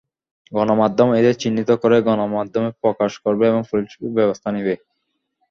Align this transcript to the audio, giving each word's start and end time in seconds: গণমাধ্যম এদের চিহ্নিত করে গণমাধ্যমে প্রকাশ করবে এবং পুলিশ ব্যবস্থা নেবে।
গণমাধ্যম 0.51 1.09
এদের 1.19 1.35
চিহ্নিত 1.41 1.69
করে 1.81 1.97
গণমাধ্যমে 2.07 2.69
প্রকাশ 2.81 3.11
করবে 3.23 3.43
এবং 3.47 3.61
পুলিশ 3.69 3.89
ব্যবস্থা 4.17 4.49
নেবে। 4.55 4.73